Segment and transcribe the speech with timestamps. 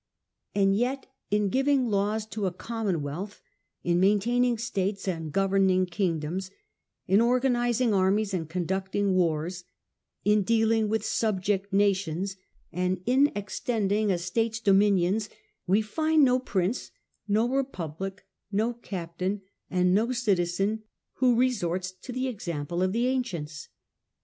[0.55, 3.39] And yet, in giving laws to a commonwealth,
[3.83, 6.49] in maintaining States and governing kingdoms,
[7.05, 9.63] in organizing armies and conducting wars,
[10.25, 12.35] in dealing with subject nations,
[12.71, 15.29] and in extending a State's dominions,
[15.67, 16.89] we find no prince,
[17.27, 20.81] no republic, no captain, and no citizen
[21.17, 23.69] who resorts to the example of the ancients.